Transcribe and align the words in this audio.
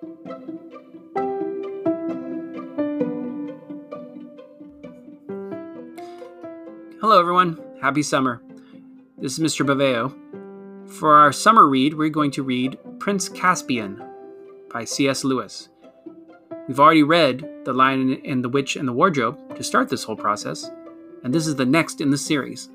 Hello, 0.00 0.08
everyone. 7.20 7.60
Happy 7.82 8.02
summer. 8.02 8.40
This 9.18 9.38
is 9.38 9.44
Mr. 9.44 9.66
Baveo. 9.66 10.16
For 10.90 11.16
our 11.16 11.32
summer 11.32 11.68
read, 11.68 11.92
we're 11.92 12.08
going 12.08 12.30
to 12.30 12.42
read 12.42 12.78
Prince 12.98 13.28
Caspian 13.28 14.02
by 14.72 14.86
C.S. 14.86 15.22
Lewis. 15.22 15.68
We've 16.66 16.80
already 16.80 17.02
read 17.02 17.46
The 17.66 17.74
Lion 17.74 18.22
and 18.24 18.42
the 18.42 18.48
Witch 18.48 18.76
and 18.76 18.88
the 18.88 18.94
Wardrobe 18.94 19.54
to 19.54 19.62
start 19.62 19.90
this 19.90 20.04
whole 20.04 20.16
process, 20.16 20.70
and 21.24 21.34
this 21.34 21.46
is 21.46 21.56
the 21.56 21.66
next 21.66 22.00
in 22.00 22.08
the 22.10 22.16
series. 22.16 22.70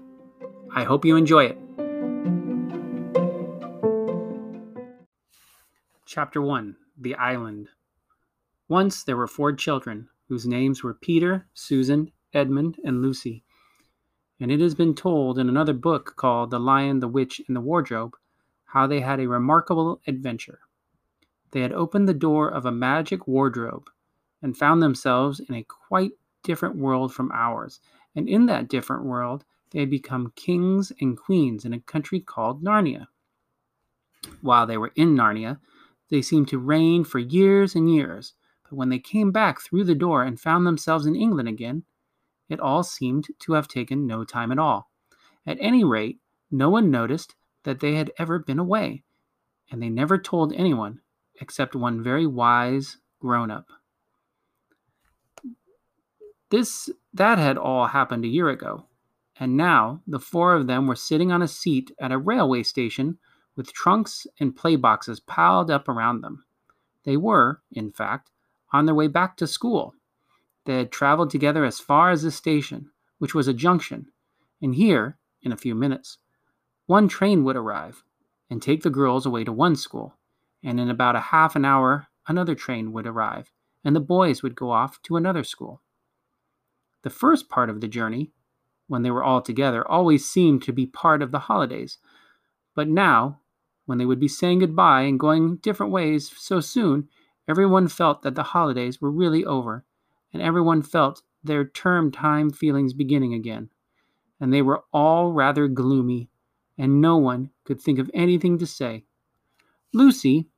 I 0.76 0.84
hope 0.84 1.04
you 1.04 1.16
enjoy 1.16 1.46
it. 1.46 1.57
Chapter 6.05 6.39
1 6.39 6.76
The 6.98 7.16
Island. 7.16 7.70
Once 8.67 9.03
there 9.03 9.17
were 9.17 9.27
four 9.27 9.53
children, 9.53 10.09
whose 10.27 10.48
names 10.48 10.84
were 10.84 10.94
Peter, 10.94 11.48
Susan, 11.53 12.12
Edmund, 12.34 12.77
and 12.84 13.02
Lucy 13.02 13.44
and 14.40 14.52
it 14.52 14.59
has 14.59 14.76
been 14.76 14.94
told 14.94 15.39
in 15.39 15.48
another 15.48 15.73
book 15.73 16.16
called 16.17 16.52
The 16.52 16.59
Lion, 16.59 17.00
the 17.00 17.08
Witch, 17.08 17.41
and 17.48 17.55
the 17.55 17.62
Wardrobe 17.62 18.16
how 18.66 18.88
they 18.88 19.00
had 19.00 19.20
a 19.20 19.27
remarkable 19.27 20.02
adventure. 20.08 20.59
They 21.52 21.62
had 21.62 21.72
opened 21.72 22.09
the 22.09 22.13
door 22.13 22.50
of 22.50 22.66
a 22.66 22.72
magic 22.72 23.27
wardrobe 23.27 23.89
and 24.41 24.58
found 24.58 24.84
themselves 24.84 25.39
in 25.39 25.55
a 25.55 25.64
quite 25.64 26.12
different 26.44 26.75
world 26.75 27.14
from 27.14 27.31
ours, 27.34 27.80
and 28.16 28.27
in 28.27 28.48
that 28.48 28.67
different 28.67 29.05
world 29.05 29.45
they 29.72 29.80
had 29.80 29.89
become 29.89 30.34
kings 30.36 30.91
and 31.00 31.17
queens 31.17 31.64
in 31.64 31.73
a 31.73 31.80
country 31.80 32.20
called 32.20 32.64
Narnia. 32.64 33.08
While 34.41 34.67
they 34.67 34.77
were 34.77 34.91
in 34.95 35.16
Narnia, 35.16 35.59
they 36.09 36.22
seemed 36.22 36.48
to 36.50 36.59
reign 36.59 37.04
for 37.04 37.20
years 37.20 37.76
and 37.76 37.94
years, 37.94 38.34
but 38.64 38.73
when 38.73 38.90
they 38.90 39.00
came 39.00 39.32
back 39.32 39.62
through 39.62 39.84
the 39.84 39.95
door 39.95 40.23
and 40.23 40.40
found 40.40 40.66
themselves 40.66 41.06
in 41.06 41.16
England 41.16 41.48
again, 41.48 41.84
it 42.50 42.59
all 42.59 42.84
seemed 42.84 43.28
to 43.39 43.53
have 43.53 43.67
taken 43.67 44.06
no 44.06 44.23
time 44.23 44.52
at 44.52 44.59
all. 44.59 44.92
At 45.45 45.58
any 45.59 45.83
rate, 45.83 46.20
no 46.52 46.70
one 46.70 46.92
noticed 46.92 47.36
that 47.64 47.80
they 47.80 47.95
had 47.95 48.11
ever 48.17 48.39
been 48.39 48.59
away, 48.59 49.03
and 49.72 49.81
they 49.81 49.89
never 49.89 50.17
told 50.17 50.53
anyone 50.53 51.02
except 51.42 51.76
one 51.76 52.03
very 52.03 52.28
wise 52.28 52.98
grown 53.20 53.52
up. 53.52 53.67
This 56.52 56.89
that 57.14 57.38
had 57.38 57.58
all 57.58 57.88
happened 57.88 58.23
a 58.23 58.30
year 58.30 58.50
ago, 58.50 58.86
and 59.39 59.58
now 59.58 60.02
the 60.08 60.20
four 60.20 60.53
of 60.53 60.67
them 60.67 60.88
were 60.88 60.95
sitting 60.95 61.31
on 61.31 61.42
a 61.42 61.48
seat 61.48 61.92
at 62.00 62.11
a 62.11 62.17
railway 62.17 62.64
station 62.64 63.17
with 63.56 63.73
trunks 63.73 64.28
and 64.39 64.56
play 64.56 64.75
boxes 64.75 65.20
piled 65.20 65.72
up 65.72 65.88
around 65.88 66.22
them. 66.22 66.45
They 67.03 67.17
were, 67.17 67.61
in 67.72 67.92
fact, 67.92 68.31
on 68.73 68.86
their 68.86 68.95
way 68.95 69.08
back 69.08 69.38
to 69.38 69.48
school. 69.48 69.95
They 70.66 70.78
had 70.78 70.92
traveled 70.92 71.30
together 71.30 71.64
as 71.64 71.80
far 71.80 72.09
as 72.09 72.23
the 72.23 72.31
station, 72.31 72.89
which 73.20 73.36
was 73.36 73.48
a 73.48 73.53
junction, 73.53 74.11
and 74.61 74.76
here, 74.76 75.17
in 75.42 75.52
a 75.52 75.58
few 75.58 75.76
minutes, 75.76 76.17
one 76.88 77.08
train 77.08 77.44
would 77.44 77.56
arrive 77.56 78.03
and 78.50 78.61
take 78.61 78.83
the 78.83 78.89
girls 78.89 79.26
away 79.26 79.44
to 79.44 79.52
one 79.52 79.76
school, 79.76 80.16
and 80.64 80.80
in 80.80 80.89
about 80.89 81.16
a 81.16 81.20
half 81.20 81.56
an 81.56 81.66
hour 81.66 82.08
another 82.28 82.56
train 82.56 82.92
would 82.92 83.06
arrive, 83.06 83.52
and 83.83 83.95
the 83.95 84.00
boys 84.00 84.42
would 84.42 84.56
go 84.56 84.72
off 84.72 85.02
to 85.03 85.16
another 85.16 85.44
school. 85.44 85.81
The 87.03 87.09
first 87.09 87.50
part 87.50 87.70
of 87.70 87.81
the 87.81 87.88
journey, 87.88 88.31
when 88.88 89.03
they 89.03 89.11
were 89.11 89.23
all 89.23 89.42
together, 89.42 89.88
always 89.88 90.28
seemed 90.28 90.64
to 90.64 90.73
be 90.73 90.88
part 90.88 91.22
of 91.22 91.31
the 91.31 91.39
holidays, 91.39 92.00
but 92.73 92.88
now, 92.88 93.39
when 93.86 93.97
they 93.97 94.05
would 94.05 94.19
be 94.19 94.28
saying 94.28 94.59
goodbye 94.59 95.02
and 95.02 95.19
going 95.19 95.58
different 95.58 95.91
ways 95.91 96.31
so 96.38 96.59
soon, 96.59 97.08
everyone 97.47 97.88
felt 97.88 98.22
that 98.23 98.36
the 98.36 98.44
holidays 98.44 99.00
were 99.00 99.11
really 99.11 99.45
over 99.45 99.86
and 100.33 100.42
everyone 100.42 100.81
felt 100.81 101.22
their 101.44 101.64
term 101.66 102.11
time 102.11 102.50
feelings 102.50 102.94
beginning 102.94 103.33
again. 103.33 103.69
And 104.39 104.53
they 104.53 104.61
were 104.61 104.83
all 104.92 105.32
rather 105.32 105.67
gloomy, 105.67 106.30
and 106.77 106.99
no 106.99 107.17
one 107.17 107.52
could 107.64 107.80
think 107.80 107.99
of 107.99 108.11
anything 108.14 108.58
to 108.58 108.67
say. 108.67 109.05
Lucy 109.93 110.49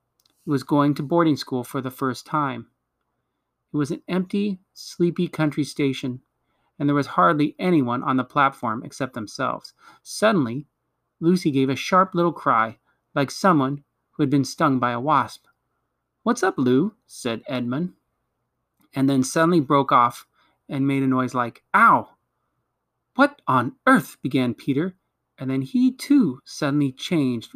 was 0.48 0.64
going 0.64 0.96
to 0.96 1.04
boarding 1.04 1.36
school 1.36 1.64
for 1.64 1.80
the 1.80 1.92
first 1.92 2.26
time. 2.26 2.68
It 3.72 3.78
was 3.78 3.92
an 3.92 4.02
empty, 4.08 4.60
sleepy 4.74 5.28
country 5.28 5.64
station, 5.64 6.22
and 6.80 6.90
there 6.90 6.96
was 6.96 7.08
hardly 7.08 7.56
anyone 7.60 8.02
on 8.02 8.18
the 8.18 8.24
platform 8.24 8.82
except 8.84 9.14
themselves. 9.14 9.74
Suddenly, 10.02 10.66
Lucy 11.20 11.52
gave 11.52 11.70
a 11.70 11.76
sharp 11.76 12.16
little 12.16 12.34
cry, 12.34 12.80
like 13.18 13.32
someone 13.32 13.84
who 14.12 14.24
had 14.24 14.30
been 14.30 14.46
stung 14.46 14.80
by 14.80 14.92
a 14.92 15.00
wasp. 15.00 15.46
What's 16.24 16.44
up, 16.44 16.54
Lou? 16.58 16.94
said 17.06 17.42
Edmund 17.48 17.94
and 18.94 19.10
then 19.10 19.24
suddenly 19.24 19.60
broke 19.60 19.92
off 19.92 20.26
and 20.70 20.88
made 20.88 21.04
a 21.04 21.08
noise 21.08 21.34
like, 21.34 21.64
Ow! 21.74 22.10
What 23.16 23.42
on 23.48 23.76
earth? 23.86 24.18
began 24.22 24.54
Peter, 24.54 24.96
and 25.38 25.50
then 25.50 25.62
he 25.62 25.92
too 25.92 26.42
suddenly 26.46 26.92
changed 26.92 27.54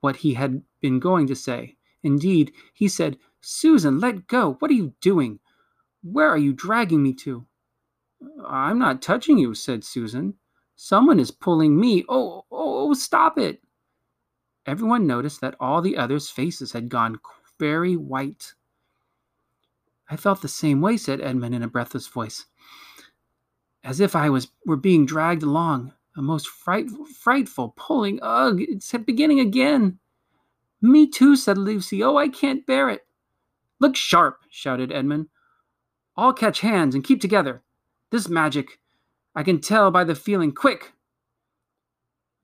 what 0.00 0.16
he 0.16 0.34
had 0.34 0.62
been 0.80 1.00
going 1.00 1.26
to 1.26 1.34
say. 1.34 1.76
Indeed, 2.02 2.52
he 2.72 2.88
said, 2.88 3.18
Susan, 3.40 3.98
let 3.98 4.26
go. 4.26 4.54
What 4.60 4.70
are 4.70 4.74
you 4.74 4.94
doing? 5.00 5.40
Where 6.02 6.28
are 6.28 6.38
you 6.38 6.52
dragging 6.52 7.02
me 7.02 7.12
to? 7.14 7.46
I'm 8.46 8.78
not 8.78 9.02
touching 9.02 9.38
you, 9.38 9.54
said 9.54 9.82
Susan. 9.82 10.34
Someone 10.76 11.18
is 11.18 11.30
pulling 11.30 11.78
me. 11.78 12.04
Oh, 12.08 12.44
oh, 12.52 12.90
oh, 12.90 12.94
stop 12.94 13.38
it. 13.38 13.62
Everyone 14.66 15.06
noticed 15.06 15.40
that 15.40 15.54
all 15.60 15.80
the 15.80 15.96
others' 15.96 16.28
faces 16.28 16.72
had 16.72 16.88
gone 16.88 17.20
very 17.58 17.96
white. 17.96 18.54
I 20.10 20.16
felt 20.16 20.42
the 20.42 20.48
same 20.48 20.80
way, 20.80 20.96
said 20.96 21.20
Edmund 21.20 21.54
in 21.54 21.62
a 21.62 21.68
breathless 21.68 22.06
voice. 22.06 22.46
As 23.84 24.00
if 24.00 24.16
I 24.16 24.28
was 24.28 24.48
were 24.64 24.76
being 24.76 25.06
dragged 25.06 25.44
along, 25.44 25.92
a 26.16 26.22
most 26.22 26.48
frightful, 26.48 27.04
frightful 27.06 27.74
pulling. 27.76 28.18
Ugh, 28.22 28.60
it's 28.60 28.92
beginning 28.92 29.38
again. 29.38 29.98
Me 30.82 31.06
too, 31.06 31.36
said 31.36 31.58
Lucy. 31.58 32.02
Oh, 32.02 32.16
I 32.16 32.28
can't 32.28 32.66
bear 32.66 32.90
it. 32.90 33.06
Look 33.78 33.94
sharp, 33.94 34.38
shouted 34.50 34.90
Edmund. 34.90 35.28
All 36.16 36.32
catch 36.32 36.60
hands 36.60 36.94
and 36.94 37.04
keep 37.04 37.20
together. 37.20 37.62
This 38.10 38.28
magic, 38.28 38.80
I 39.34 39.42
can 39.42 39.60
tell 39.60 39.90
by 39.90 40.04
the 40.04 40.14
feeling. 40.14 40.52
Quick! 40.52 40.92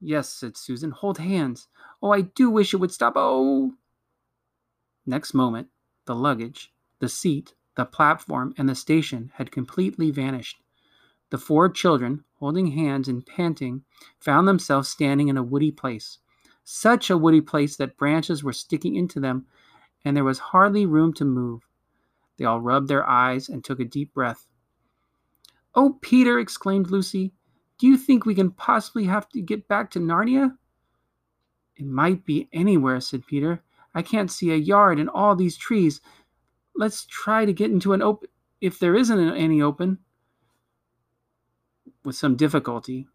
Yes, 0.05 0.27
said 0.27 0.57
Susan. 0.57 0.91
Hold 0.91 1.17
hands. 1.17 1.69
Oh, 2.01 2.11
I 2.11 2.21
do 2.21 2.49
wish 2.49 2.73
it 2.73 2.77
would 2.77 2.91
stop. 2.91 3.13
Oh! 3.15 3.75
Next 5.05 5.33
moment, 5.33 5.69
the 6.03 6.13
luggage, 6.13 6.73
the 6.99 7.07
seat, 7.07 7.53
the 7.75 7.85
platform, 7.85 8.53
and 8.57 8.67
the 8.67 8.75
station 8.75 9.31
had 9.35 9.49
completely 9.49 10.11
vanished. 10.11 10.61
The 11.29 11.37
four 11.37 11.69
children, 11.69 12.25
holding 12.39 12.67
hands 12.67 13.07
and 13.07 13.25
panting, 13.25 13.85
found 14.19 14.45
themselves 14.45 14.89
standing 14.89 15.29
in 15.29 15.37
a 15.37 15.43
woody 15.43 15.71
place. 15.71 16.19
Such 16.65 17.09
a 17.09 17.17
woody 17.17 17.41
place 17.41 17.77
that 17.77 17.95
branches 17.95 18.43
were 18.43 18.51
sticking 18.51 18.95
into 18.95 19.21
them, 19.21 19.45
and 20.03 20.17
there 20.17 20.25
was 20.25 20.39
hardly 20.39 20.85
room 20.85 21.13
to 21.13 21.23
move. 21.23 21.65
They 22.37 22.43
all 22.43 22.59
rubbed 22.59 22.89
their 22.89 23.07
eyes 23.07 23.47
and 23.47 23.63
took 23.63 23.79
a 23.79 23.85
deep 23.85 24.13
breath. 24.13 24.47
Oh, 25.73 25.97
Peter, 26.01 26.39
exclaimed 26.39 26.91
Lucy, 26.91 27.31
do 27.79 27.87
you 27.87 27.97
think 27.97 28.25
we 28.25 28.35
can 28.35 28.51
possibly 28.51 29.05
have 29.05 29.27
to 29.29 29.41
get 29.41 29.67
back 29.67 29.91
to 29.91 29.99
Narnia? 29.99 30.55
It 31.75 31.85
might 31.85 32.25
be 32.25 32.49
anywhere, 32.53 32.99
said 33.01 33.25
Peter. 33.25 33.63
I 33.95 34.01
can't 34.01 34.31
see 34.31 34.51
a 34.51 34.55
yard 34.55 34.99
in 34.99 35.09
all 35.09 35.35
these 35.35 35.57
trees, 35.57 36.01
let's 36.75 37.05
try 37.05 37.45
to 37.45 37.53
get 37.53 37.71
into 37.71 37.93
an 37.93 38.01
open 38.01 38.29
if 38.61 38.79
there 38.79 38.95
isn't 38.95 39.35
any 39.35 39.61
open 39.61 39.97
with 42.03 42.15
some 42.15 42.35
difficulty 42.35 43.07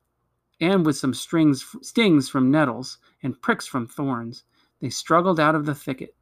and 0.60 0.84
with 0.84 0.96
some 0.96 1.14
strings 1.14 1.64
stings 1.82 2.28
from 2.28 2.50
nettles 2.50 2.98
and 3.22 3.40
pricks 3.40 3.66
from 3.66 3.86
thorns 3.86 4.44
they 4.80 4.90
struggled 4.90 5.40
out 5.40 5.54
of 5.54 5.66
the 5.66 5.74
thicket 5.74 6.14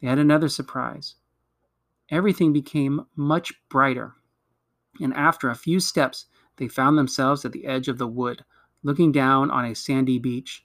they 0.00 0.08
had 0.08 0.18
another 0.18 0.48
surprise 0.48 1.14
everything 2.10 2.52
became 2.52 3.06
much 3.16 3.52
brighter 3.68 4.14
and 5.00 5.14
after 5.14 5.48
a 5.50 5.54
few 5.54 5.78
steps 5.78 6.26
they 6.56 6.68
found 6.68 6.96
themselves 6.96 7.44
at 7.44 7.52
the 7.52 7.66
edge 7.66 7.88
of 7.88 7.98
the 7.98 8.06
wood 8.06 8.44
looking 8.82 9.12
down 9.12 9.50
on 9.50 9.64
a 9.64 9.74
sandy 9.74 10.18
beach 10.18 10.64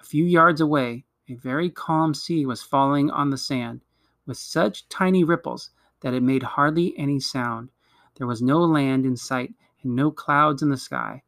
a 0.00 0.04
few 0.04 0.24
yards 0.24 0.60
away 0.60 1.04
a 1.28 1.34
very 1.34 1.70
calm 1.70 2.12
sea 2.12 2.44
was 2.44 2.62
falling 2.62 3.10
on 3.10 3.30
the 3.30 3.38
sand 3.38 3.82
with 4.26 4.36
such 4.36 4.88
tiny 4.88 5.22
ripples 5.22 5.70
that 6.00 6.14
it 6.14 6.22
made 6.22 6.42
hardly 6.42 6.96
any 6.98 7.20
sound. 7.20 7.70
There 8.16 8.26
was 8.26 8.42
no 8.42 8.58
land 8.58 9.06
in 9.06 9.16
sight 9.16 9.54
and 9.82 9.94
no 9.94 10.10
clouds 10.10 10.62
in 10.62 10.70
the 10.70 10.76
sky. 10.76 11.22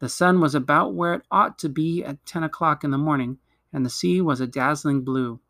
The 0.00 0.08
sun 0.08 0.40
was 0.40 0.54
about 0.54 0.94
where 0.94 1.14
it 1.14 1.22
ought 1.30 1.58
to 1.58 1.68
be 1.68 2.04
at 2.04 2.24
ten 2.26 2.42
o'clock 2.42 2.84
in 2.84 2.90
the 2.90 2.98
morning, 2.98 3.38
and 3.72 3.84
the 3.84 3.90
sea 3.90 4.20
was 4.20 4.40
a 4.40 4.46
dazzling 4.46 5.02
blue. 5.02 5.40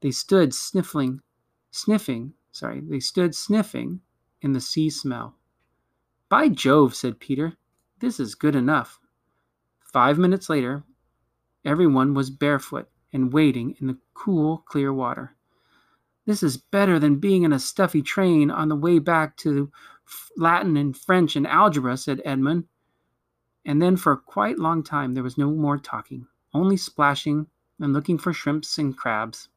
They 0.00 0.10
stood 0.10 0.54
sniffling, 0.54 1.20
sniffing, 1.70 2.34
sorry, 2.52 2.80
they 2.80 3.00
stood 3.00 3.34
sniffing 3.34 4.00
in 4.40 4.52
the 4.52 4.60
sea 4.60 4.90
smell. 4.90 5.37
By 6.28 6.50
Jove, 6.50 6.94
said 6.94 7.20
Peter, 7.20 7.54
this 8.00 8.20
is 8.20 8.34
good 8.34 8.54
enough. 8.54 9.00
Five 9.80 10.18
minutes 10.18 10.50
later, 10.50 10.84
everyone 11.64 12.12
was 12.12 12.28
barefoot 12.28 12.90
and 13.14 13.32
wading 13.32 13.76
in 13.80 13.86
the 13.86 13.96
cool, 14.12 14.58
clear 14.66 14.92
water. 14.92 15.34
This 16.26 16.42
is 16.42 16.58
better 16.58 16.98
than 16.98 17.16
being 17.16 17.44
in 17.44 17.54
a 17.54 17.58
stuffy 17.58 18.02
train 18.02 18.50
on 18.50 18.68
the 18.68 18.76
way 18.76 18.98
back 18.98 19.38
to 19.38 19.72
Latin 20.36 20.76
and 20.76 20.94
French 20.94 21.34
and 21.34 21.46
algebra, 21.46 21.96
said 21.96 22.20
Edmund. 22.26 22.64
And 23.64 23.80
then 23.80 23.96
for 23.96 24.12
a 24.12 24.18
quite 24.18 24.58
long 24.58 24.82
time 24.82 25.14
there 25.14 25.22
was 25.22 25.38
no 25.38 25.50
more 25.50 25.78
talking, 25.78 26.26
only 26.52 26.76
splashing 26.76 27.46
and 27.80 27.94
looking 27.94 28.18
for 28.18 28.34
shrimps 28.34 28.76
and 28.76 28.94
crabs. 28.94 29.48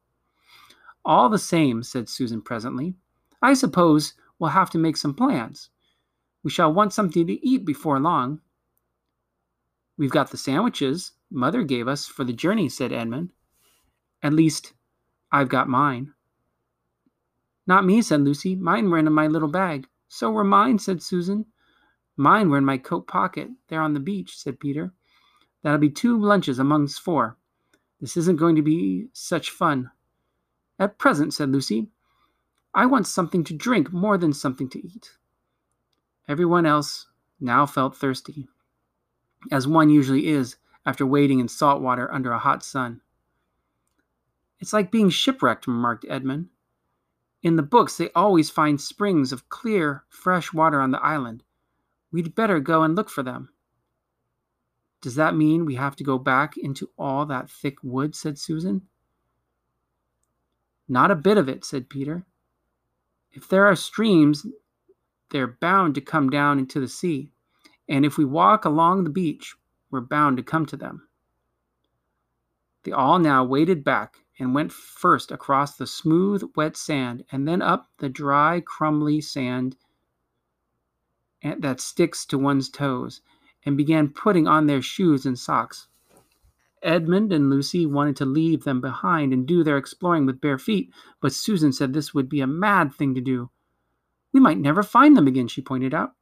All 1.04 1.28
the 1.28 1.38
same, 1.38 1.84
said 1.84 2.08
Susan 2.08 2.42
presently, 2.42 2.96
I 3.42 3.56
suppose 3.56 4.14
we'll 4.40 4.52
have 4.52 4.70
to 4.70 4.78
make 4.78 4.96
some 4.96 5.14
plans. 5.14 5.70
We 6.44 6.52
shall 6.52 6.74
want 6.74 6.94
something 6.94 7.28
to 7.28 7.48
eat 7.48 7.66
before 7.66 8.00
long. 8.00 8.42
We've 9.98 10.10
got 10.10 10.32
the 10.32 10.38
sandwiches 10.38 11.12
Mother 11.32 11.64
gave 11.64 11.88
us 11.88 12.08
for 12.08 12.26
the 12.26 12.34
journey, 12.34 12.68
said 12.68 12.92
Edmund. 12.92 13.32
At 14.22 14.34
least, 14.34 14.74
I've 15.32 15.48
got 15.48 15.70
mine. 15.70 16.14
Not 17.66 17.86
me, 17.86 18.02
said 18.02 18.22
Lucy. 18.22 18.56
Mine 18.56 18.90
were 18.90 18.98
in 18.98 19.12
my 19.14 19.28
little 19.28 19.48
bag. 19.48 19.88
So 20.10 20.30
were 20.30 20.44
mine, 20.44 20.78
said 20.78 21.02
Susan. 21.02 21.46
Mine 22.18 22.50
were 22.50 22.58
in 22.58 22.66
my 22.66 22.78
coat 22.78 23.08
pocket, 23.08 23.50
there 23.70 23.82
on 23.82 23.94
the 23.94 24.00
beach, 24.02 24.38
said 24.38 24.60
Peter. 24.60 24.94
That'll 25.64 25.80
be 25.80 25.90
two 25.90 26.20
lunches 26.20 26.60
amongst 26.60 27.00
four. 27.00 27.38
This 28.02 28.18
isn't 28.18 28.40
going 28.40 28.58
to 28.58 28.62
be 28.62 29.08
such 29.14 29.52
fun. 29.52 29.90
At 30.78 30.98
present, 30.98 31.34
said 31.34 31.50
Lucy, 31.50 31.88
I 32.74 32.88
want 32.88 33.08
something 33.08 33.44
to 33.46 33.54
drink 33.54 33.94
more 33.94 34.18
than 34.18 34.34
something 34.34 34.68
to 34.70 34.86
eat. 34.86 35.12
Everyone 36.32 36.66
else 36.66 37.08
now 37.42 37.66
felt 37.66 37.94
thirsty, 37.94 38.48
as 39.52 39.68
one 39.68 39.90
usually 39.90 40.28
is 40.28 40.56
after 40.86 41.06
wading 41.06 41.42
in 41.42 41.50
salt 41.50 41.82
water 41.82 42.10
under 42.10 42.32
a 42.32 42.40
hot 42.40 42.64
sun. 42.64 43.02
It's 44.62 44.72
like 44.72 44.94
being 44.94 45.10
shipwrecked, 45.10 45.68
remarked 45.68 46.06
Edmund. 46.08 46.48
In 47.44 47.58
the 47.58 47.64
books, 47.64 47.98
they 47.98 48.12
always 48.16 48.50
find 48.50 48.80
springs 48.80 49.34
of 49.34 49.50
clear, 49.50 50.06
fresh 50.08 50.54
water 50.54 50.80
on 50.80 50.92
the 50.92 51.04
island. 51.04 51.44
We'd 52.14 52.34
better 52.34 52.62
go 52.62 52.84
and 52.84 52.96
look 52.96 53.10
for 53.10 53.24
them. 53.24 53.50
Does 55.02 55.16
that 55.16 55.36
mean 55.36 55.66
we 55.66 55.76
have 55.76 55.98
to 55.98 56.04
go 56.06 56.18
back 56.18 56.56
into 56.56 56.92
all 56.98 57.26
that 57.26 57.52
thick 57.52 57.76
wood? 57.84 58.16
said 58.16 58.40
Susan. 58.40 58.88
Not 60.88 61.12
a 61.12 61.16
bit 61.16 61.38
of 61.38 61.50
it, 61.50 61.66
said 61.66 61.90
Peter. 61.90 62.26
If 63.34 63.50
there 63.50 63.66
are 63.66 63.76
streams, 63.76 64.46
they're 65.32 65.58
bound 65.60 65.96
to 65.96 66.02
come 66.02 66.30
down 66.30 66.60
into 66.60 66.80
the 66.80 66.88
sea. 66.88 67.32
And 67.90 68.06
if 68.06 68.18
we 68.18 68.26
walk 68.26 68.66
along 68.66 69.04
the 69.04 69.10
beach, 69.10 69.56
we're 69.90 70.02
bound 70.02 70.38
to 70.38 70.44
come 70.44 70.66
to 70.68 70.78
them. 70.78 71.08
They 72.84 72.92
all 72.92 73.20
now 73.20 73.44
waded 73.44 73.84
back 73.84 74.18
and 74.40 74.56
went 74.56 74.72
first 74.72 75.32
across 75.32 75.76
the 75.76 75.86
smooth, 75.86 76.44
wet 76.56 76.76
sand 76.76 77.24
and 77.32 77.48
then 77.48 77.62
up 77.62 77.90
the 78.00 78.10
dry, 78.10 78.62
crumbly 78.66 79.22
sand 79.22 79.76
that 81.44 81.82
sticks 81.82 82.26
to 82.28 82.38
one's 82.38 82.70
toes 82.70 83.22
and 83.66 83.78
began 83.78 84.10
putting 84.10 84.48
on 84.48 84.68
their 84.68 84.82
shoes 84.82 85.26
and 85.26 85.38
socks. 85.38 85.88
Edmund 86.82 87.32
and 87.32 87.50
Lucy 87.50 87.86
wanted 87.86 88.16
to 88.16 88.26
leave 88.26 88.64
them 88.64 88.82
behind 88.82 89.34
and 89.34 89.46
do 89.46 89.64
their 89.64 89.78
exploring 89.78 90.26
with 90.26 90.42
bare 90.42 90.58
feet, 90.58 90.92
but 91.22 91.34
Susan 91.34 91.72
said 91.72 91.94
this 91.94 92.14
would 92.14 92.28
be 92.28 92.42
a 92.42 92.48
mad 92.48 92.94
thing 92.94 93.14
to 93.14 93.22
do. 93.22 93.52
We 94.34 94.40
might 94.40 94.58
never 94.58 94.84
find 94.84 95.16
them 95.16 95.28
again, 95.28 95.48
she 95.48 95.62
pointed 95.62 95.94
out, 95.94 96.14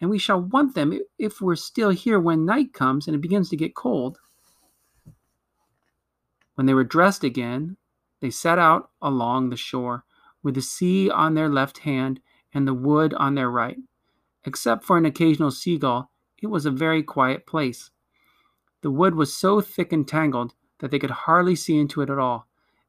and 0.00 0.10
we 0.10 0.18
shall 0.18 0.40
want 0.40 0.74
them 0.74 0.98
if 1.18 1.40
we're 1.40 1.56
still 1.56 1.90
here 1.90 2.18
when 2.18 2.44
night 2.46 2.72
comes 2.72 3.06
and 3.06 3.14
it 3.14 3.20
begins 3.20 3.50
to 3.50 3.56
get 3.56 3.74
cold. 3.74 4.18
When 6.54 6.66
they 6.66 6.74
were 6.74 6.84
dressed 6.84 7.24
again, 7.24 7.76
they 8.20 8.30
set 8.30 8.58
out 8.58 8.90
along 9.00 9.50
the 9.50 9.56
shore, 9.56 10.04
with 10.42 10.54
the 10.54 10.62
sea 10.62 11.10
on 11.10 11.34
their 11.34 11.48
left 11.48 11.78
hand 11.78 12.20
and 12.54 12.66
the 12.66 12.74
wood 12.74 13.14
on 13.14 13.34
their 13.34 13.50
right. 13.50 13.78
Except 14.44 14.84
for 14.84 14.96
an 14.96 15.06
occasional 15.06 15.50
seagull, 15.50 16.10
it 16.40 16.48
was 16.48 16.66
a 16.66 16.70
very 16.70 17.02
quiet 17.02 17.46
place. 17.46 17.90
The 18.82 18.90
wood 18.90 19.14
was 19.14 19.34
so 19.34 19.60
thick 19.60 19.92
and 19.92 20.06
tangled 20.06 20.54
that 20.80 20.90
they 20.90 20.98
could 20.98 21.10
hardly 21.10 21.54
see 21.54 21.78
into 21.78 22.02
it 22.02 22.10
at 22.10 22.18
all, 22.18 22.48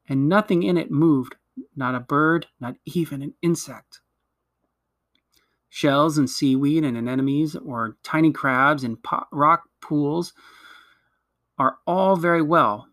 and 0.10 0.28
nothing 0.28 0.64
in 0.64 0.78
it 0.78 0.90
moved, 0.90 1.36
not 1.76 1.96
a 1.96 2.00
bird, 2.00 2.48
not 2.60 2.76
even 2.86 3.22
an 3.22 3.36
insect. 3.42 4.02
Shells 5.76 6.20
and 6.20 6.30
seaweed 6.30 6.84
and 6.84 6.96
anemones 6.96 7.56
or 7.56 7.98
tiny 8.04 8.32
crabs 8.32 8.84
in 8.84 8.96
po- 8.98 9.26
rock 9.32 9.64
pools 9.82 10.32
are 11.58 11.80
all 11.88 12.16
very 12.16 12.44
well, 12.44 12.90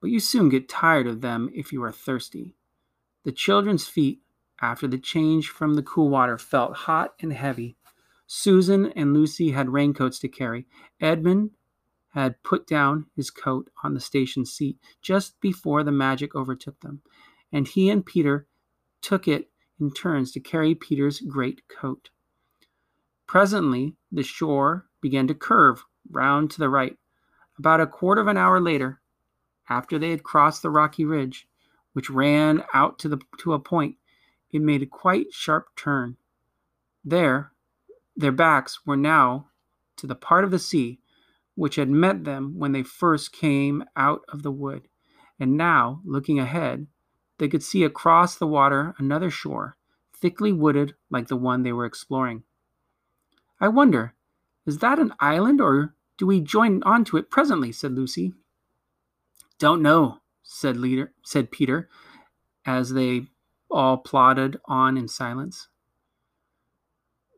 but 0.00 0.08
you 0.08 0.18
soon 0.18 0.48
get 0.48 0.66
tired 0.66 1.06
of 1.06 1.20
them 1.20 1.50
if 1.52 1.70
you 1.70 1.84
are 1.84 1.92
thirsty. 1.92 2.56
The 3.24 3.30
children's 3.30 3.86
feet, 3.86 4.22
after 4.62 4.88
the 4.88 4.96
change 4.96 5.50
from 5.50 5.74
the 5.74 5.82
cool 5.82 6.08
water, 6.08 6.38
felt 6.38 6.74
hot 6.74 7.12
and 7.20 7.30
heavy. 7.30 7.76
Susan 8.26 8.86
and 8.96 9.12
Lucy 9.12 9.50
had 9.50 9.68
raincoats 9.68 10.18
to 10.20 10.28
carry. 10.28 10.66
Edmund 11.02 11.50
had 12.14 12.42
put 12.42 12.66
down 12.66 13.04
his 13.14 13.30
coat 13.30 13.68
on 13.82 13.92
the 13.92 14.00
station 14.00 14.46
seat 14.46 14.78
just 15.02 15.38
before 15.42 15.84
the 15.84 15.92
magic 15.92 16.34
overtook 16.34 16.80
them, 16.80 17.02
and 17.52 17.68
he 17.68 17.90
and 17.90 18.06
Peter 18.06 18.46
took 19.02 19.28
it 19.28 19.50
in 19.78 19.92
turns 19.92 20.32
to 20.32 20.40
carry 20.40 20.74
Peter's 20.74 21.20
great 21.20 21.60
coat. 21.68 22.08
Presently, 23.34 23.96
the 24.12 24.22
shore 24.22 24.86
began 25.00 25.26
to 25.26 25.34
curve 25.34 25.84
round 26.08 26.52
to 26.52 26.58
the 26.60 26.68
right. 26.68 26.96
About 27.58 27.80
a 27.80 27.86
quarter 27.88 28.20
of 28.20 28.28
an 28.28 28.36
hour 28.36 28.60
later, 28.60 29.00
after 29.68 29.98
they 29.98 30.10
had 30.10 30.22
crossed 30.22 30.62
the 30.62 30.70
rocky 30.70 31.04
ridge, 31.04 31.48
which 31.94 32.08
ran 32.08 32.62
out 32.72 32.96
to, 33.00 33.08
the, 33.08 33.18
to 33.38 33.52
a 33.52 33.58
point, 33.58 33.96
it 34.52 34.62
made 34.62 34.82
a 34.82 34.86
quite 34.86 35.32
sharp 35.32 35.74
turn. 35.74 36.16
There, 37.04 37.50
their 38.14 38.30
backs 38.30 38.86
were 38.86 38.96
now 38.96 39.48
to 39.96 40.06
the 40.06 40.14
part 40.14 40.44
of 40.44 40.52
the 40.52 40.60
sea 40.60 41.00
which 41.56 41.74
had 41.74 41.90
met 41.90 42.22
them 42.22 42.56
when 42.56 42.70
they 42.70 42.84
first 42.84 43.32
came 43.32 43.82
out 43.96 44.20
of 44.28 44.44
the 44.44 44.52
wood, 44.52 44.86
and 45.40 45.56
now, 45.56 46.02
looking 46.04 46.38
ahead, 46.38 46.86
they 47.38 47.48
could 47.48 47.64
see 47.64 47.82
across 47.82 48.36
the 48.36 48.46
water 48.46 48.94
another 48.98 49.28
shore, 49.28 49.76
thickly 50.12 50.52
wooded 50.52 50.94
like 51.10 51.26
the 51.26 51.36
one 51.36 51.64
they 51.64 51.72
were 51.72 51.84
exploring. 51.84 52.44
I 53.64 53.68
wonder, 53.68 54.12
is 54.66 54.80
that 54.80 54.98
an 54.98 55.14
island, 55.20 55.58
or 55.58 55.94
do 56.18 56.26
we 56.26 56.42
join 56.42 56.82
onto 56.82 57.16
it 57.16 57.30
presently? 57.30 57.72
said 57.72 57.92
Lucy. 57.92 58.34
Don't 59.58 59.80
know, 59.80 60.18
said 60.42 60.76
leader 60.76 61.14
said 61.22 61.50
Peter, 61.50 61.88
as 62.66 62.92
they 62.92 63.28
all 63.70 63.96
plodded 63.96 64.58
on 64.66 64.98
in 64.98 65.08
silence. 65.08 65.68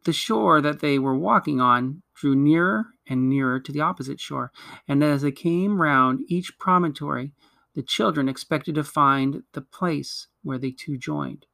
The 0.04 0.12
shore 0.12 0.60
that 0.60 0.80
they 0.80 0.98
were 0.98 1.16
walking 1.16 1.60
on 1.60 2.02
drew 2.12 2.34
nearer 2.34 2.86
and 3.06 3.28
nearer 3.28 3.60
to 3.60 3.70
the 3.70 3.82
opposite 3.82 4.18
shore, 4.18 4.50
and 4.88 5.04
as 5.04 5.22
they 5.22 5.30
came 5.30 5.80
round 5.80 6.24
each 6.26 6.58
promontory, 6.58 7.34
the 7.76 7.84
children 7.84 8.28
expected 8.28 8.74
to 8.74 8.82
find 8.82 9.44
the 9.52 9.62
place 9.62 10.26
where 10.42 10.58
they 10.58 10.72
two 10.72 10.98
joined. 10.98 11.46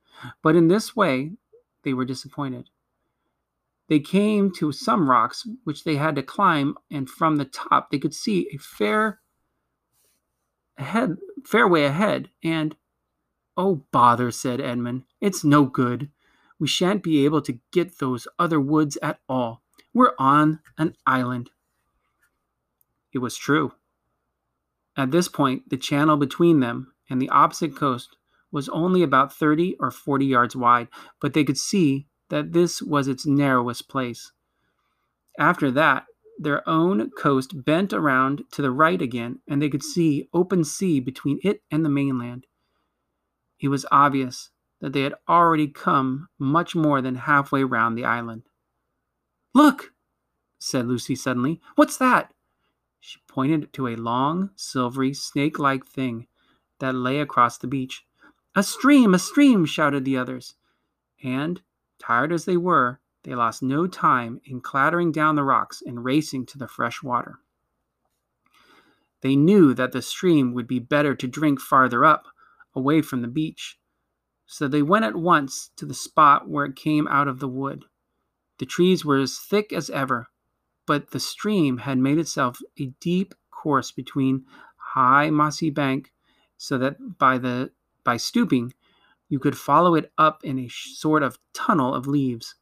But 0.42 0.56
in 0.56 0.68
this 0.68 0.96
way, 0.96 1.32
they 1.82 1.92
were 1.92 2.06
disappointed. 2.06 2.70
They 3.88 4.00
came 4.00 4.52
to 4.52 4.72
some 4.72 5.10
rocks 5.10 5.46
which 5.64 5.84
they 5.84 5.96
had 5.96 6.16
to 6.16 6.22
climb, 6.22 6.76
and 6.90 7.08
from 7.08 7.36
the 7.36 7.44
top 7.44 7.90
they 7.90 7.98
could 7.98 8.14
see 8.14 8.48
a 8.52 8.58
fair 8.58 9.20
ahead, 10.78 11.16
fair 11.44 11.68
way 11.68 11.84
ahead. 11.84 12.30
And 12.42 12.76
oh 13.56 13.84
bother, 13.92 14.30
said 14.30 14.60
Edmund, 14.60 15.04
it's 15.20 15.44
no 15.44 15.64
good. 15.64 16.10
We 16.58 16.68
shan't 16.68 17.02
be 17.02 17.24
able 17.24 17.42
to 17.42 17.58
get 17.72 17.98
those 17.98 18.28
other 18.38 18.60
woods 18.60 18.96
at 19.02 19.18
all. 19.28 19.62
We're 19.92 20.14
on 20.18 20.60
an 20.78 20.94
island. 21.06 21.50
It 23.12 23.18
was 23.18 23.36
true. 23.36 23.72
At 24.96 25.10
this 25.10 25.28
point, 25.28 25.68
the 25.70 25.76
channel 25.76 26.16
between 26.16 26.60
them 26.60 26.94
and 27.10 27.20
the 27.20 27.30
opposite 27.30 27.76
coast 27.76 28.16
was 28.50 28.68
only 28.68 29.02
about 29.02 29.32
30 29.32 29.76
or 29.80 29.90
40 29.90 30.26
yards 30.26 30.54
wide, 30.54 30.88
but 31.20 31.32
they 31.32 31.44
could 31.44 31.58
see 31.58 32.06
that 32.32 32.52
this 32.52 32.80
was 32.80 33.08
its 33.08 33.26
narrowest 33.26 33.90
place. 33.90 34.32
After 35.38 35.70
that, 35.72 36.06
their 36.38 36.66
own 36.66 37.10
coast 37.10 37.62
bent 37.62 37.92
around 37.92 38.44
to 38.52 38.62
the 38.62 38.70
right 38.70 39.02
again, 39.02 39.40
and 39.46 39.60
they 39.60 39.68
could 39.68 39.84
see 39.84 40.30
open 40.32 40.64
sea 40.64 40.98
between 40.98 41.40
it 41.44 41.62
and 41.70 41.84
the 41.84 41.90
mainland. 41.90 42.46
It 43.60 43.68
was 43.68 43.84
obvious 43.92 44.48
that 44.80 44.94
they 44.94 45.02
had 45.02 45.14
already 45.28 45.68
come 45.68 46.30
much 46.38 46.74
more 46.74 47.02
than 47.02 47.16
halfway 47.16 47.64
round 47.64 47.98
the 47.98 48.06
island. 48.06 48.44
Look, 49.52 49.92
said 50.58 50.86
Lucy 50.86 51.14
suddenly. 51.14 51.60
What's 51.74 51.98
that? 51.98 52.32
She 52.98 53.18
pointed 53.28 53.74
to 53.74 53.88
a 53.88 53.96
long, 53.96 54.52
silvery, 54.56 55.12
snake 55.12 55.58
like 55.58 55.84
thing 55.84 56.28
that 56.80 56.94
lay 56.94 57.20
across 57.20 57.58
the 57.58 57.66
beach. 57.66 58.06
A 58.54 58.62
stream, 58.62 59.12
a 59.12 59.18
stream, 59.18 59.66
shouted 59.66 60.06
the 60.06 60.16
others. 60.16 60.54
And, 61.22 61.60
tired 62.02 62.32
as 62.32 62.44
they 62.44 62.56
were, 62.56 63.00
they 63.22 63.34
lost 63.34 63.62
no 63.62 63.86
time 63.86 64.40
in 64.44 64.60
clattering 64.60 65.12
down 65.12 65.36
the 65.36 65.44
rocks 65.44 65.82
and 65.84 66.04
racing 66.04 66.46
to 66.46 66.58
the 66.58 66.66
fresh 66.66 67.02
water. 67.02 67.38
They 69.20 69.36
knew 69.36 69.72
that 69.74 69.92
the 69.92 70.02
stream 70.02 70.52
would 70.52 70.66
be 70.66 70.80
better 70.80 71.14
to 71.14 71.28
drink 71.28 71.60
farther 71.60 72.04
up, 72.04 72.26
away 72.74 73.02
from 73.02 73.22
the 73.22 73.28
beach. 73.28 73.78
So 74.46 74.66
they 74.66 74.82
went 74.82 75.04
at 75.04 75.14
once 75.14 75.70
to 75.76 75.86
the 75.86 75.94
spot 75.94 76.48
where 76.48 76.64
it 76.64 76.74
came 76.74 77.06
out 77.06 77.28
of 77.28 77.38
the 77.38 77.48
wood. 77.48 77.84
The 78.58 78.66
trees 78.66 79.04
were 79.04 79.18
as 79.18 79.38
thick 79.38 79.72
as 79.72 79.88
ever, 79.90 80.28
but 80.86 81.12
the 81.12 81.20
stream 81.20 81.78
had 81.78 81.98
made 81.98 82.18
itself 82.18 82.58
a 82.78 82.86
deep 83.00 83.34
course 83.50 83.92
between 83.92 84.44
high 84.76 85.30
mossy 85.30 85.70
bank 85.70 86.12
so 86.56 86.76
that 86.78 87.18
by 87.18 87.38
the 87.38 87.70
by 88.04 88.16
stooping 88.16 88.74
you 89.32 89.38
could 89.38 89.56
follow 89.56 89.94
it 89.94 90.12
up 90.18 90.44
in 90.44 90.58
a 90.58 90.68
sort 90.68 91.22
of 91.22 91.38
tunnel 91.54 91.94
of 91.94 92.06
leaves. 92.06 92.54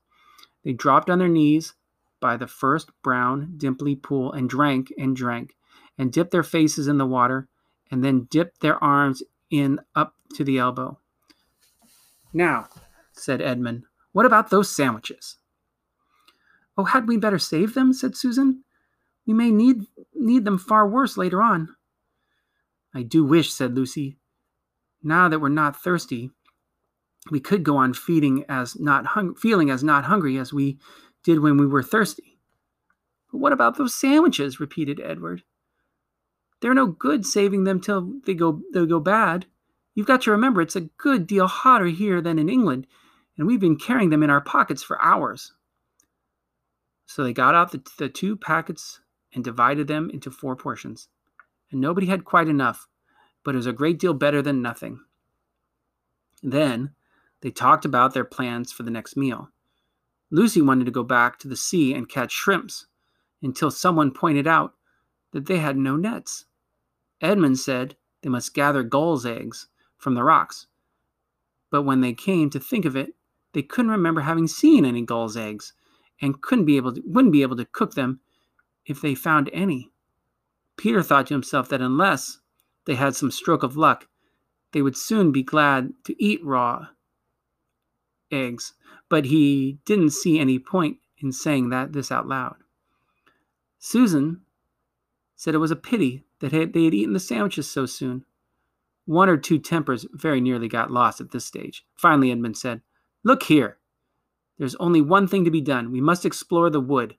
They 0.63 0.73
dropped 0.73 1.11
on 1.11 1.19
their 1.19 1.27
knees 1.27 1.75
by 2.21 2.37
the 2.37 2.47
first 2.47 2.93
brown, 3.03 3.55
dimply 3.57 3.97
pool 3.97 4.31
and 4.31 4.49
drank 4.49 4.93
and 4.97 5.17
drank, 5.17 5.57
and 5.99 6.13
dipped 6.13 6.31
their 6.31 6.45
faces 6.45 6.87
in 6.87 6.97
the 6.97 7.09
water, 7.09 7.49
and 7.91 8.05
then 8.05 8.29
dipped 8.31 8.61
their 8.61 8.83
arms 8.85 9.21
in 9.51 9.81
up 9.97 10.15
to 10.35 10.45
the 10.45 10.59
elbow. 10.59 10.97
Now, 12.33 12.69
said 13.11 13.43
Edmund, 13.43 13.83
what 14.13 14.25
about 14.25 14.51
those 14.51 14.69
sandwiches? 14.69 15.39
Oh, 16.79 16.85
had 16.85 17.09
we 17.09 17.17
better 17.17 17.41
save 17.41 17.75
them? 17.75 17.93
said 17.93 18.17
Susan. 18.17 18.63
We 19.27 19.35
may 19.35 19.51
need 19.51 19.87
need 20.15 20.45
them 20.45 20.57
far 20.57 20.87
worse 20.87 21.17
later 21.17 21.43
on. 21.43 21.75
I 22.95 23.03
do 23.03 23.25
wish, 23.25 23.53
said 23.53 23.75
Lucy, 23.75 24.19
now 25.03 25.29
that 25.29 25.41
we're 25.41 25.49
not 25.49 25.83
thirsty, 25.83 26.31
we 27.29 27.41
could 27.41 27.63
go 27.63 27.77
on 27.77 27.93
feeding 27.93 28.45
as 28.49 28.79
not 28.79 29.07
hung- 29.07 29.35
feeling 29.35 29.71
as 29.71 29.85
not 29.85 30.05
hungry 30.05 30.39
as 30.39 30.53
we 30.53 30.79
did 31.23 31.41
when 31.41 31.57
we 31.57 31.67
were 31.67 31.83
thirsty. 31.83 32.39
But 33.31 33.39
what 33.39 33.53
about 33.53 33.77
those 33.77 33.95
sandwiches? 33.95 34.61
repeated 34.61 35.01
Edward. 35.01 35.43
They're 36.61 36.75
no 36.75 36.87
good 36.87 37.27
saving 37.27 37.65
them 37.65 37.81
till 37.81 38.21
they 38.25 38.35
go 38.35 38.63
they 38.73 38.87
go 38.87 39.01
bad. 39.01 39.47
You've 39.95 40.07
got 40.07 40.23
to 40.23 40.31
remember 40.31 40.61
it's 40.61 40.77
a 40.77 40.89
good 40.99 41.27
deal 41.27 41.47
hotter 41.47 41.87
here 41.87 42.21
than 42.21 42.39
in 42.39 42.49
England, 42.49 42.87
and 43.37 43.47
we've 43.47 43.61
been 43.61 43.77
carrying 43.77 44.11
them 44.11 44.23
in 44.23 44.31
our 44.31 44.41
pockets 44.41 44.83
for 44.83 45.03
hours. 45.03 45.53
So 47.07 47.25
they 47.25 47.33
got 47.33 47.55
out 47.55 47.73
the, 47.73 47.83
the 47.99 48.09
two 48.09 48.37
packets 48.37 49.01
and 49.35 49.43
divided 49.43 49.89
them 49.89 50.11
into 50.11 50.31
four 50.31 50.55
portions. 50.55 51.09
And 51.73 51.81
nobody 51.81 52.07
had 52.07 52.25
quite 52.25 52.49
enough, 52.49 52.87
but 53.45 53.55
it 53.55 53.59
was 53.59 53.67
a 53.67 53.73
great 53.73 53.99
deal 53.99 54.15
better 54.15 54.43
than 54.43 54.63
nothing. 54.63 55.01
Then 56.43 56.95
they 57.43 57.51
talked 57.51 57.85
about 57.85 58.15
their 58.15 58.25
plans 58.25 58.73
for 58.73 58.83
the 58.83 58.91
next 58.91 59.17
meal. 59.17 59.51
Lucy 60.31 60.61
wanted 60.61 60.85
to 60.85 60.91
go 60.91 61.03
back 61.03 61.39
to 61.39 61.49
the 61.49 61.57
sea 61.57 61.95
and 61.95 62.09
catch 62.09 62.33
shrimps 62.33 62.87
until 63.43 63.71
someone 63.71 64.13
pointed 64.13 64.47
out 64.47 64.75
that 65.33 65.47
they 65.47 65.59
had 65.59 65.77
no 65.77 65.97
nets. 65.97 66.45
Edmund 67.21 67.59
said 67.59 67.97
they 68.23 68.29
must 68.29 68.55
gather 68.55 68.83
gulls' 68.83 69.27
eggs 69.27 69.69
from 69.97 70.15
the 70.15 70.23
rocks. 70.23 70.67
But 71.71 71.83
when 71.83 72.01
they 72.01 72.13
came 72.13 72.51
to 72.51 72.61
think 72.61 72.85
of 72.85 72.97
it, 72.97 73.15
they 73.53 73.63
couldn't 73.63 73.91
remember 73.91 74.21
having 74.21 74.47
seen 74.47 74.85
any 74.85 75.03
gulls' 75.03 75.37
eggs 75.37 75.73
and 76.21 76.41
couldn't 76.43 76.67
be 76.67 76.77
able 76.77 76.93
to, 76.95 77.03
wouldn't 77.05 77.33
be 77.33 77.43
able 77.43 77.57
to 77.57 77.65
cook 77.65 77.95
them 77.95 78.21
if 78.87 79.01
they 79.01 79.15
found 79.15 79.51
any. 79.53 79.91
Peter 80.77 81.03
thought 81.03 81.27
to 81.27 81.35
himself 81.35 81.69
that 81.69 81.81
unless 81.81 82.39
they 82.87 82.95
had 82.95 83.15
some 83.15 83.31
stroke 83.31 83.63
of 83.63 83.77
luck, 83.77 84.09
they 84.73 84.83
would 84.83 84.97
soon 84.97 85.33
be 85.33 85.43
glad 85.43 85.93
to 86.05 86.23
eat 86.23 86.45
raw 86.45 86.87
eggs, 88.31 88.75
but 89.09 89.27
he 89.27 89.79
didn't 89.85 90.11
see 90.11 90.39
any 90.39 90.59
point 90.59 90.99
in 91.19 91.33
saying 91.33 91.71
that 91.71 91.93
this 91.93 92.11
out 92.11 92.27
loud. 92.27 92.57
Susan 93.79 94.43
said 95.37 95.55
it 95.55 95.59
was 95.59 95.71
a 95.71 95.77
pity 95.77 96.25
that 96.41 96.51
they 96.51 96.85
had 96.85 96.95
eaten 96.95 97.13
the 97.13 97.21
sandwiches 97.21 97.71
so 97.71 97.87
soon. 97.87 98.25
One 99.07 99.29
or 99.29 99.37
two 99.37 99.59
tempers 99.59 100.07
very 100.13 100.41
nearly 100.41 100.69
got 100.69 100.91
lost 100.91 101.21
at 101.21 101.31
this 101.31 101.45
stage. 101.45 101.85
Finally, 101.97 102.31
Edmund 102.31 102.57
said, 102.57 102.83
Look 103.25 103.43
here. 103.45 103.79
There's 104.59 104.75
only 104.77 105.01
one 105.01 105.27
thing 105.27 105.45
to 105.45 105.51
be 105.51 105.61
done. 105.61 105.91
We 105.91 106.01
must 106.01 106.27
explore 106.27 106.71
the 106.71 106.81
wood. 106.81 107.17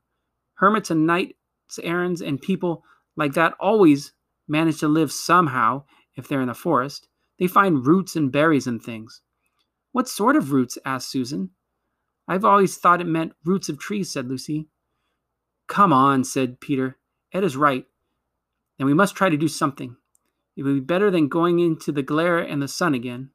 Hermits 0.55 0.91
and 0.91 1.07
knights 1.07 1.33
errands 1.81 2.21
and 2.21 2.41
people 2.41 2.83
like 3.15 3.33
that 3.33 3.53
always 3.59 4.13
manage 4.47 4.79
to 4.79 4.87
live 4.87 5.11
somehow 5.11 5.83
if 6.15 6.27
they're 6.27 6.41
in 6.41 6.47
the 6.47 6.53
forest. 6.53 7.07
They 7.39 7.47
find 7.47 7.85
roots 7.85 8.15
and 8.15 8.31
berries 8.31 8.67
and 8.67 8.81
things. 8.81 9.21
What 9.91 10.07
sort 10.07 10.35
of 10.35 10.51
roots? 10.51 10.77
asked 10.85 11.09
Susan. 11.09 11.51
I've 12.27 12.45
always 12.45 12.77
thought 12.77 13.01
it 13.01 13.07
meant 13.07 13.33
roots 13.43 13.69
of 13.69 13.79
trees, 13.79 14.11
said 14.11 14.27
Lucy. 14.27 14.67
Come 15.67 15.91
on, 15.91 16.23
said 16.23 16.59
Peter. 16.59 16.97
Ed 17.33 17.43
is 17.43 17.57
right, 17.57 17.85
and 18.77 18.85
we 18.85 18.93
must 18.93 19.15
try 19.15 19.29
to 19.29 19.37
do 19.37 19.47
something. 19.47 19.95
It 20.55 20.63
would 20.63 20.73
be 20.73 20.79
better 20.81 21.09
than 21.09 21.27
going 21.27 21.59
into 21.59 21.91
the 21.91 22.03
glare 22.03 22.39
and 22.39 22.61
the 22.61 22.67
sun 22.67 22.93
again. 22.93 23.31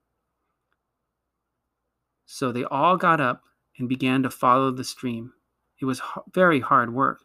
So 2.26 2.52
they 2.52 2.64
all 2.64 2.96
got 2.96 3.20
up 3.20 3.44
and 3.78 3.88
began 3.88 4.22
to 4.22 4.30
follow 4.30 4.70
the 4.70 4.84
stream. 4.84 5.32
It 5.80 5.84
was 5.84 6.02
very 6.32 6.60
hard 6.60 6.92
work. 6.92 7.20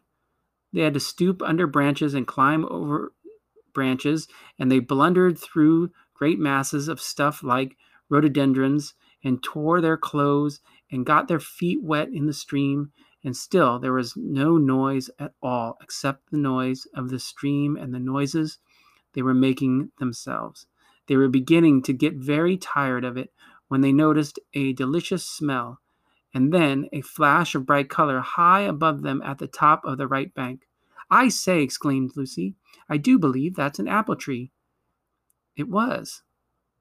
They 0.72 0.80
had 0.80 0.94
to 0.94 1.00
stoop 1.00 1.42
under 1.42 1.66
branches 1.66 2.14
and 2.14 2.26
climb 2.26 2.64
over 2.66 3.12
branches, 3.74 4.28
and 4.58 4.70
they 4.70 4.78
blundered 4.78 5.38
through 5.38 5.90
great 6.14 6.38
masses 6.38 6.88
of 6.88 7.00
stuff 7.00 7.42
like 7.42 7.76
rhododendrons 8.08 8.94
and 9.24 9.42
tore 9.42 9.80
their 9.80 9.96
clothes 9.96 10.60
and 10.90 11.06
got 11.06 11.28
their 11.28 11.40
feet 11.40 11.82
wet 11.82 12.08
in 12.08 12.26
the 12.26 12.32
stream. 12.32 12.92
And 13.24 13.36
still 13.36 13.78
there 13.78 13.92
was 13.92 14.16
no 14.16 14.58
noise 14.58 15.08
at 15.18 15.32
all 15.42 15.78
except 15.80 16.30
the 16.30 16.38
noise 16.38 16.86
of 16.94 17.08
the 17.08 17.20
stream 17.20 17.76
and 17.76 17.94
the 17.94 18.00
noises 18.00 18.58
they 19.14 19.22
were 19.22 19.34
making 19.34 19.92
themselves. 19.98 20.66
They 21.06 21.16
were 21.16 21.28
beginning 21.28 21.82
to 21.82 21.92
get 21.92 22.14
very 22.14 22.56
tired 22.56 23.04
of 23.04 23.16
it 23.16 23.32
when 23.68 23.80
they 23.80 23.92
noticed 23.92 24.38
a 24.54 24.72
delicious 24.72 25.24
smell 25.24 25.80
and 26.34 26.52
then 26.52 26.88
a 26.92 27.00
flash 27.00 27.54
of 27.54 27.66
bright 27.66 27.88
color 27.88 28.20
high 28.20 28.62
above 28.62 29.02
them 29.02 29.22
at 29.22 29.38
the 29.38 29.46
top 29.46 29.84
of 29.84 29.98
the 29.98 30.08
right 30.08 30.32
bank. 30.34 30.62
I 31.10 31.28
say, 31.28 31.62
exclaimed 31.62 32.12
Lucy, 32.16 32.54
I 32.88 32.96
do 32.96 33.18
believe 33.18 33.54
that's 33.54 33.78
an 33.78 33.88
apple 33.88 34.16
tree. 34.16 34.50
It 35.56 35.68
was. 35.68 36.22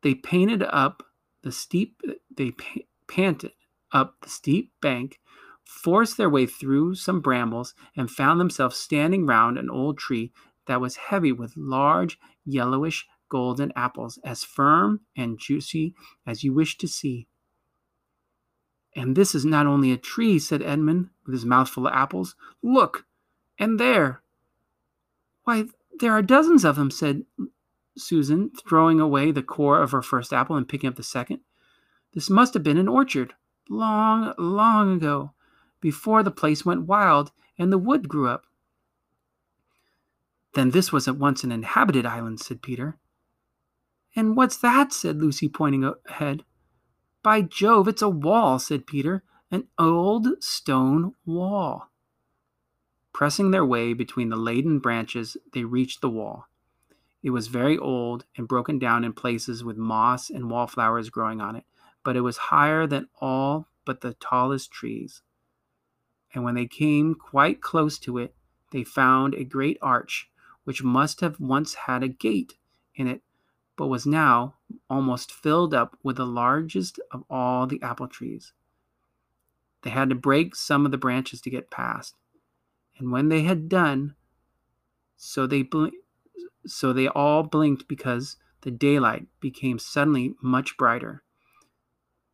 They 0.03 0.15
painted 0.15 0.63
up 0.63 1.03
the 1.43 1.51
steep, 1.51 2.01
they 2.35 2.51
pa- 2.51 2.81
panted 3.07 3.53
up 3.91 4.15
the 4.21 4.29
steep 4.29 4.71
bank, 4.81 5.19
forced 5.63 6.17
their 6.17 6.29
way 6.29 6.45
through 6.45 6.95
some 6.95 7.21
brambles, 7.21 7.73
and 7.95 8.09
found 8.09 8.39
themselves 8.39 8.77
standing 8.77 9.25
round 9.25 9.57
an 9.57 9.69
old 9.69 9.97
tree 9.97 10.31
that 10.67 10.81
was 10.81 10.95
heavy 10.95 11.31
with 11.31 11.57
large, 11.57 12.17
yellowish, 12.45 13.07
golden 13.29 13.71
apples, 13.75 14.19
as 14.23 14.43
firm 14.43 15.01
and 15.15 15.39
juicy 15.39 15.93
as 16.25 16.43
you 16.43 16.53
wish 16.53 16.77
to 16.77 16.87
see. 16.87 17.27
And 18.95 19.15
this 19.15 19.33
is 19.33 19.45
not 19.45 19.65
only 19.65 19.91
a 19.91 19.97
tree, 19.97 20.37
said 20.37 20.61
Edmund, 20.61 21.09
with 21.25 21.33
his 21.33 21.45
mouth 21.45 21.69
full 21.69 21.87
of 21.87 21.93
apples. 21.93 22.35
Look, 22.61 23.05
and 23.57 23.79
there. 23.79 24.21
Why, 25.45 25.65
there 25.99 26.11
are 26.11 26.21
dozens 26.21 26.65
of 26.65 26.75
them, 26.75 26.91
said 26.91 27.23
Susan, 27.97 28.51
throwing 28.67 28.99
away 28.99 29.31
the 29.31 29.43
core 29.43 29.81
of 29.81 29.91
her 29.91 30.01
first 30.01 30.33
apple 30.33 30.55
and 30.55 30.67
picking 30.67 30.87
up 30.87 30.95
the 30.95 31.03
second. 31.03 31.39
This 32.13 32.29
must 32.29 32.53
have 32.53 32.63
been 32.63 32.77
an 32.77 32.87
orchard, 32.87 33.33
long, 33.69 34.33
long 34.37 34.97
ago, 34.97 35.33
before 35.79 36.23
the 36.23 36.31
place 36.31 36.65
went 36.65 36.87
wild 36.87 37.31
and 37.57 37.71
the 37.71 37.77
wood 37.77 38.09
grew 38.09 38.27
up. 38.27 38.45
Then 40.53 40.71
this 40.71 40.91
was 40.91 41.07
at 41.07 41.17
once 41.17 41.43
an 41.43 41.51
inhabited 41.51 42.05
island, 42.05 42.39
said 42.39 42.61
Peter. 42.61 42.97
And 44.15 44.35
what's 44.35 44.57
that? 44.57 44.91
said 44.91 45.21
Lucy, 45.21 45.47
pointing 45.47 45.89
ahead. 46.07 46.43
By 47.23 47.41
Jove, 47.41 47.87
it's 47.87 48.01
a 48.01 48.09
wall, 48.09 48.59
said 48.59 48.87
Peter, 48.87 49.23
an 49.49 49.67
old 49.77 50.43
stone 50.43 51.13
wall. 51.25 51.91
Pressing 53.13 53.51
their 53.51 53.65
way 53.65 53.93
between 53.93 54.29
the 54.29 54.37
laden 54.37 54.79
branches, 54.79 55.37
they 55.53 55.63
reached 55.63 56.01
the 56.01 56.09
wall. 56.09 56.47
It 57.23 57.29
was 57.29 57.47
very 57.47 57.77
old 57.77 58.25
and 58.35 58.47
broken 58.47 58.79
down 58.79 59.03
in 59.03 59.13
places 59.13 59.63
with 59.63 59.77
moss 59.77 60.29
and 60.29 60.49
wallflowers 60.49 61.09
growing 61.09 61.39
on 61.39 61.55
it, 61.55 61.65
but 62.03 62.15
it 62.15 62.21
was 62.21 62.37
higher 62.37 62.87
than 62.87 63.09
all 63.19 63.67
but 63.85 64.01
the 64.01 64.13
tallest 64.15 64.71
trees. 64.71 65.21
And 66.33 66.43
when 66.43 66.55
they 66.55 66.67
came 66.67 67.15
quite 67.15 67.61
close 67.61 67.99
to 67.99 68.17
it, 68.17 68.35
they 68.71 68.83
found 68.83 69.33
a 69.33 69.43
great 69.43 69.77
arch, 69.81 70.29
which 70.63 70.83
must 70.83 71.21
have 71.21 71.39
once 71.39 71.73
had 71.73 72.03
a 72.03 72.07
gate 72.07 72.57
in 72.95 73.07
it 73.07 73.21
but 73.81 73.87
was 73.87 74.05
now 74.05 74.53
almost 74.91 75.31
filled 75.31 75.73
up 75.73 75.97
with 76.03 76.17
the 76.17 76.25
largest 76.25 76.99
of 77.09 77.23
all 77.31 77.65
the 77.65 77.81
apple 77.81 78.07
trees. 78.07 78.53
They 79.81 79.89
had 79.89 80.09
to 80.09 80.15
break 80.15 80.55
some 80.55 80.85
of 80.85 80.91
the 80.91 80.99
branches 80.99 81.41
to 81.41 81.49
get 81.49 81.71
past, 81.71 82.15
and 82.99 83.11
when 83.11 83.29
they 83.29 83.41
had 83.41 83.67
done, 83.67 84.13
so 85.17 85.47
they 85.47 85.63
bl- 85.63 85.87
so 86.65 86.93
they 86.93 87.07
all 87.07 87.43
blinked 87.43 87.87
because 87.87 88.37
the 88.61 88.71
daylight 88.71 89.27
became 89.39 89.79
suddenly 89.79 90.35
much 90.41 90.77
brighter. 90.77 91.23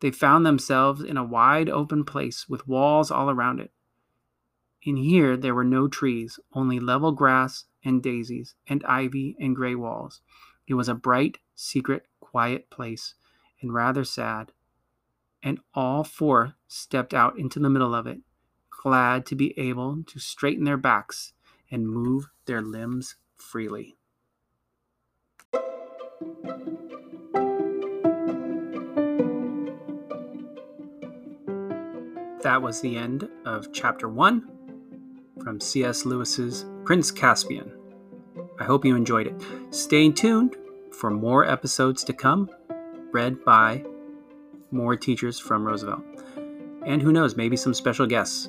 They 0.00 0.10
found 0.10 0.46
themselves 0.46 1.02
in 1.02 1.16
a 1.16 1.24
wide 1.24 1.68
open 1.68 2.04
place 2.04 2.48
with 2.48 2.68
walls 2.68 3.10
all 3.10 3.30
around 3.30 3.60
it. 3.60 3.72
In 4.82 4.96
here 4.96 5.36
there 5.36 5.54
were 5.54 5.64
no 5.64 5.88
trees, 5.88 6.38
only 6.52 6.78
level 6.80 7.12
grass 7.12 7.64
and 7.84 8.02
daisies 8.02 8.54
and 8.68 8.84
ivy 8.84 9.36
and 9.40 9.56
gray 9.56 9.74
walls. 9.74 10.20
It 10.66 10.74
was 10.74 10.88
a 10.88 10.94
bright, 10.94 11.38
secret, 11.54 12.06
quiet 12.20 12.70
place, 12.70 13.14
and 13.60 13.74
rather 13.74 14.04
sad. 14.04 14.52
and 15.42 15.60
all 15.74 16.04
four 16.04 16.54
stepped 16.66 17.14
out 17.14 17.38
into 17.38 17.58
the 17.58 17.70
middle 17.70 17.94
of 17.94 18.06
it, 18.06 18.20
glad 18.82 19.26
to 19.26 19.36
be 19.36 19.58
able 19.58 20.02
to 20.04 20.18
straighten 20.18 20.64
their 20.64 20.76
backs 20.76 21.32
and 21.70 21.88
move 21.88 22.28
their 22.46 22.62
limbs 22.62 23.16
freely. 23.36 23.97
That 32.42 32.60
was 32.60 32.80
the 32.80 32.96
end 32.96 33.28
of 33.44 33.72
chapter 33.72 34.08
one 34.08 34.48
from 35.44 35.60
C.S. 35.60 36.04
Lewis's 36.04 36.64
Prince 36.84 37.12
Caspian. 37.12 37.70
I 38.58 38.64
hope 38.64 38.84
you 38.84 38.96
enjoyed 38.96 39.28
it. 39.28 39.40
Stay 39.70 40.10
tuned 40.10 40.56
for 40.92 41.10
more 41.10 41.48
episodes 41.48 42.02
to 42.04 42.12
come, 42.12 42.50
read 43.12 43.44
by 43.44 43.84
more 44.72 44.96
teachers 44.96 45.38
from 45.38 45.64
Roosevelt. 45.64 46.02
And 46.84 47.00
who 47.00 47.12
knows, 47.12 47.36
maybe 47.36 47.56
some 47.56 47.74
special 47.74 48.06
guests. 48.06 48.48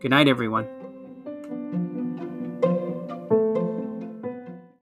Good 0.00 0.10
night, 0.10 0.28
everyone. 0.28 0.81